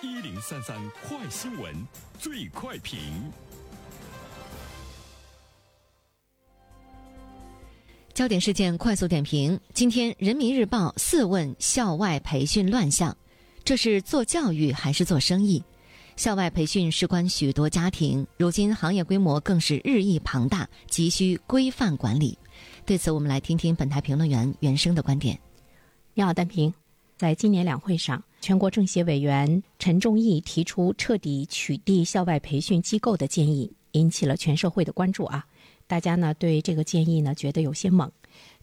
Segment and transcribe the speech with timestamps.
[0.00, 1.74] 一零三三快新闻，
[2.20, 3.00] 最快评。
[8.14, 13.16] 焦点事件快速点评：今天，《人民日报》四问校外培训乱象，
[13.64, 15.64] 这是做教育还是做生意？
[16.14, 22.38] 校外培训事关许多家庭，如今行业规模更是日益庞大，急需规范管理。
[22.86, 25.36] 对此，我们来听听本台评论员袁生的观点。
[26.14, 26.72] 你好，丹平。
[27.18, 35.44] 在今年两会上，全国政协委员陈仲义提出彻底取缔校外培训机构的建议，引起了全社会的关注啊！
[35.88, 38.08] 大家呢对这个建议呢觉得有些猛，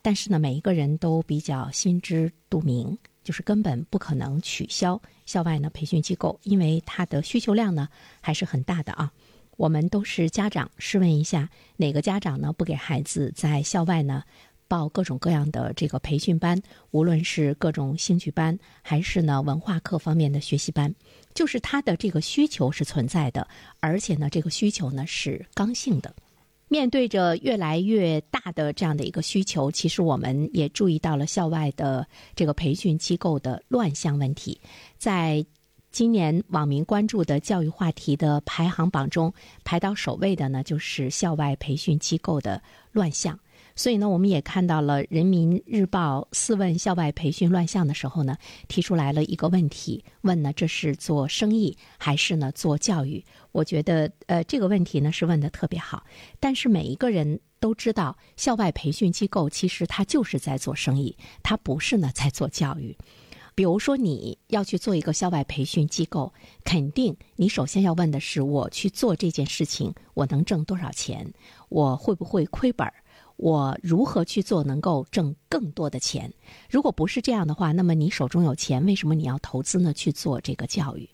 [0.00, 7.88] 但是呢每一个人都比较心知肚明，就是根本不可能取消校外呢培训机构，因为它的需求量呢
[8.20, 9.12] 还是很大的啊！
[9.56, 14.22] 我们都是家长，试问一下，哪个家长呢不给孩子在校外呢？
[14.74, 16.60] 报各种各样的这个培训班，
[16.90, 20.92] 无论是各种兴趣班，还是呢文化课方面的学习班，
[21.32, 23.46] 就是他的这个需求是存在的，
[23.78, 26.12] 而且呢这个需求呢是刚性的。
[26.66, 34.60] 面对着越来越大的这样的一个需求，其实我们也注意到了校外的这个培训机构的乱象问题。
[34.98, 35.46] 在
[35.92, 43.38] 今年网民关注的教育话题的排行榜中，排到首位的呢就是校外培训机构的乱象。
[43.76, 48.36] 所以呢，我们也看到了《人民日报》四问校外培训乱象的时候呢，
[48.68, 53.24] 提出来了一个问题，问呢这是做生意还是呢做教育？
[53.52, 56.04] 我觉得呃这个问题呢是问的特别好。
[56.38, 62.96] 但是每一个人都知道，校外培训机构其实它就是在做生意，它不是呢在做教育。
[63.56, 66.32] 比如说你要去做一个校外培训机构，
[66.64, 71.32] 肯定你首先要问的是：我去做这件事情，我能挣多少钱？
[71.68, 72.92] 我会不会亏本儿？
[73.36, 76.32] 我如何去做能够挣更多的钱？
[76.70, 79.92] 如果不是这样的话，那么你手中有钱，为什么你要投资呢？
[79.92, 81.08] 去做这个教育？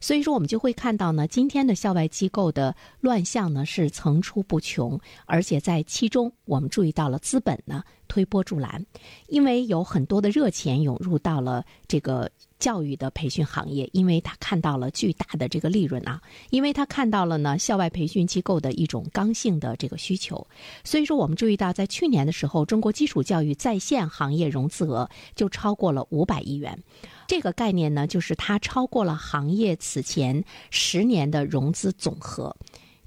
[0.00, 8.84] 所以说，我们就会看到呢，今天的校外机构的乱象呢是层出不穷，而且在其中，我们注意到了资本呢推波助澜，
[9.28, 12.30] 因为有很多的热钱涌入到了这个。
[12.62, 20.46] 教育的培训行业，因为他看到了巨大的这个利润啊，因为他看到了呢校外培训机构的一种刚性的这个需求，
[20.84, 26.78] 所以说我们注意到，在去年的时候，中国基础教育在线行业融资额就超过了五百亿元，
[27.26, 32.56] 这个概念呢，就是它超过了行业此前十年的融资总和，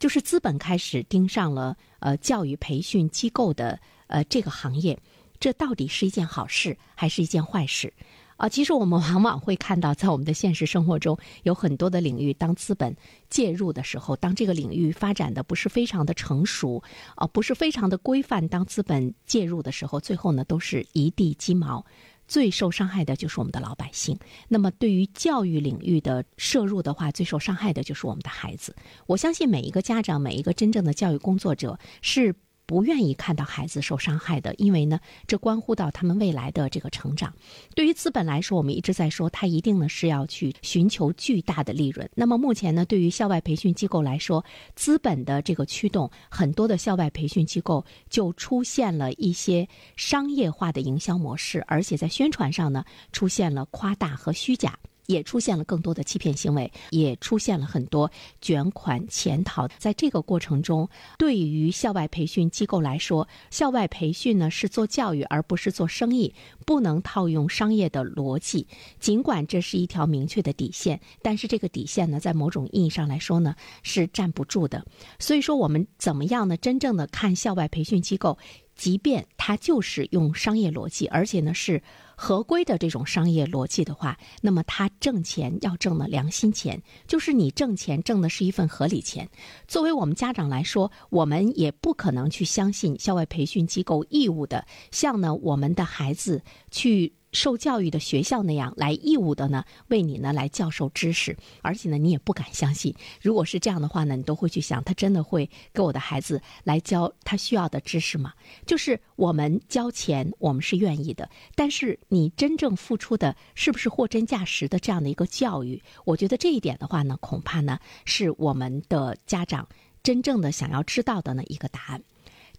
[0.00, 3.78] 就是资本开始盯上了呃教育培训机构的
[4.08, 4.98] 呃这个行业，
[5.38, 7.92] 这到底是一件好事还是一件坏事？
[8.36, 12.96] 啊，其实我们往往会看到，在我们的现实生活中，有很多的领域，当资本
[13.28, 16.82] 介入的时候，当这个领域发展的不是非常的成熟，
[17.14, 21.84] 啊，不是非常的规范，当资本介入的时候，最后呢，都是一地鸡毛，
[22.26, 24.18] 最受伤害的就是我们的老百姓。
[24.48, 28.74] 那么，对于教育领域的摄入的话，最受伤害的就是我们的孩子。
[29.06, 32.34] 我相信每一个家长，每一个真正的教育工作者是。
[32.66, 37.32] 不愿意看到孩子受伤害的，因为呢，这关乎到他们未来的这个成长。
[37.74, 42.08] 对于资本来说，我们一直在说，它一定呢是要去寻求巨大的利润。
[42.14, 44.44] 那么目前呢，对于校外培训机构来说，
[44.74, 54.78] 资本的这个驱动，很多的校外培训机构就出现了一些商业化的营销模式，而且在宣传上呢，出现了夸大和虚假。
[55.06, 58.10] 也出现了更多的欺骗行为，也出现了很多
[58.40, 59.68] 卷款潜逃。
[59.78, 60.88] 在这个过程中，
[61.18, 68.66] 对于校外培训机构来说，校外培训呢是做教育而不是做生意，不能套用商业的逻辑。
[68.98, 74.84] 尽管这是一条明确的底线，但是这个底线呢，在某种意义上来说呢，是站不住的。
[75.18, 76.56] 所以说，我们怎么样呢？
[76.56, 78.38] 真正的看校外培训机构。
[78.76, 81.80] 即便它就是用商业逻辑，而且呢是
[82.16, 89.28] 合规的这种商业逻辑的话，那么他挣钱要挣的良心钱，就是你挣钱挣的是一份合理钱。
[89.66, 97.12] 作为我们家长来说，我们也不可能去相信校外培训机构义务的向呢我们的孩子去。
[97.34, 108.32] 受教育的学校那样来义务的呢，为你呢来教授知识，而且呢你也不敢相信，如果是这样的话呢，你都会去想，他真的会给我的孩子来教他需要的知识吗？
[108.64, 115.82] 就是我们交钱，我们是愿意的，但是你真正付出的是不是货真价实的这样的一个教育？
[116.04, 119.68] 我觉得这一点的话呢，恐怕呢是我们的家长
[120.02, 122.02] 真正的想要知道的呢一个答案。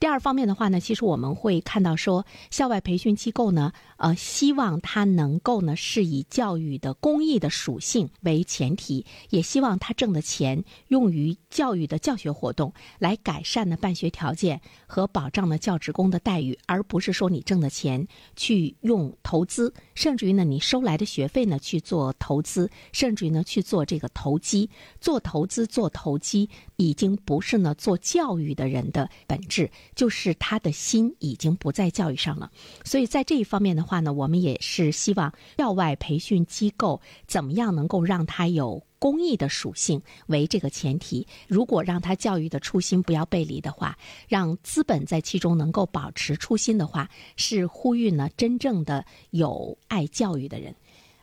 [0.06, 24.69] 第二方面的话呢，其实我们会看到说，校外培训机构呢，呃，希望它能够呢是以教育的公益的属性为前提，也希望他挣的钱用于教育的教学活动，来改善呢办学条件和保障呢教职工的待遇，而不是说你挣的钱去用投资，甚至于呢你收来的学费呢去做投资，甚至于呢去做这个投机，
[25.02, 29.68] 做投资做投机已经不是呢做教育的人的本质。
[29.95, 32.51] 就是他的心已经不在教育上了，
[32.83, 41.25] 所以在这一方面的话呢，我们也是希望校外培训机构怎么样能够让他有公益的属性为这个前提。
[41.47, 43.97] 如果让他教育的初心不要背离的话，
[44.27, 50.75] 让资本在其中能够保持初心的话，是呼吁呢真正的有爱教育的人。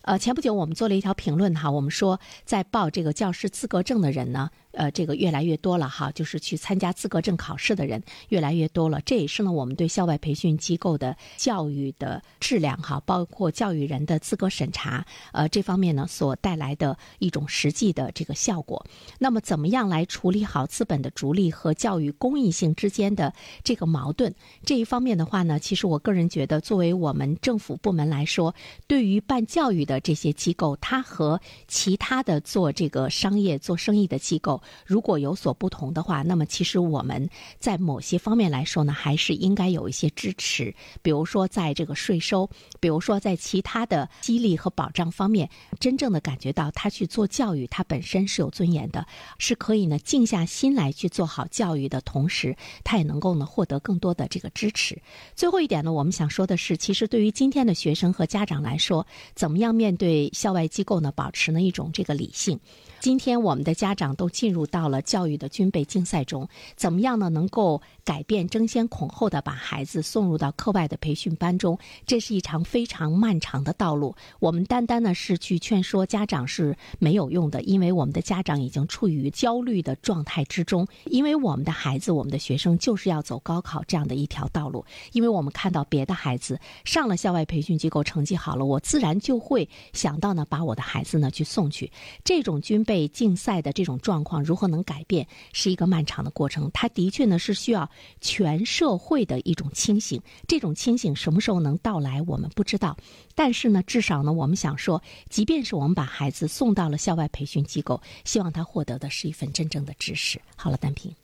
[0.02, 4.50] 呃，前不久我们做了一条评论哈，我们说在报这个教师资格证的人呢。
[4.72, 9.00] 呃，这个越来越多了哈，就是去参加资格证考试的人越来越多了。
[9.02, 18.84] 这也是呢，我们对校外培训机构的教育的质量哈，包括教育人的资格审查，呃，这方面呢所带来的一种实际的这个效果。
[19.18, 23.32] 那么，怎么样来处理好资本的逐利和教育公益性之间的
[23.62, 24.34] 这个矛盾？
[24.64, 28.54] 这一方面的话呢，其实我个人觉得，作为我们政府部门来说，
[28.86, 34.61] 对于办教育的这些机构，它和其他的做这个商业做生意的机构。
[34.84, 37.28] 如果有所不同的话，那么其实我们
[37.58, 40.74] 在某些方面来说呢，还是应该有一些支持。
[41.00, 42.48] 比如说，在这个税收，
[42.80, 45.48] 比如说在其他的激励和保障方面，
[45.80, 49.06] 真正的感觉到他去做教育，他本身是有尊严的，
[49.38, 55.00] 是可以呢静下心来去做好教育的同时，他也能够呢获得更多的这个支持。
[55.34, 61.10] 最后一点呢，我们想说的是，其实对于今天的学生和家长来说，怎么样面对校外机构呢？
[61.14, 62.58] 保持呢一种这个理性。
[63.00, 66.46] 今天我们的家长都进入到了教育的军备竞赛中，
[66.76, 67.28] 怎么样呢？
[67.28, 74.14] 能够改变争先恐后的把孩子送入到课外的培训班中，这是一场非常漫长的道路。
[74.40, 80.86] 我们单单呢是去劝说家长是没有用的，因为我们的家长已经处于焦虑的状态之中。
[81.04, 84.84] 因为我们的孩子、我们的学生就是要走高考这样的一条道路。
[85.12, 91.90] 因为我们看到别的孩子上了校外培训机构，成绩好了，我自然就会想到呢把我的孩子呢去送去
[92.24, 93.02] 这种军备。
[93.12, 96.70] 竞赛的这种状况如何能改变，是一个漫长的过程。
[96.72, 97.90] 它的确呢是需要
[98.20, 100.20] 全社会的一种清醒。
[100.46, 102.96] 这种清醒什么时候能到来，我们不知道。
[103.34, 110.40] 但是呢，至少呢，我们想说，即便是我们把孩子送到了校外培训机构，希望他获得的是一份真正的知识。
[110.56, 111.14] 好了，单平，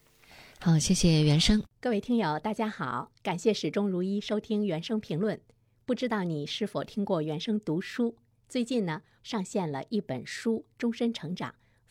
[0.61, 1.62] 好，谢谢原生。
[1.81, 5.41] 各位听友，大家好，感谢始终如一收听原生评论。
[5.85, 8.15] 不知道你是否听过原生读书？
[8.49, 11.50] 最近呢，上线了一本书《终身成长》，